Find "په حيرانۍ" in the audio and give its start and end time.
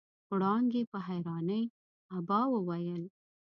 0.91-1.63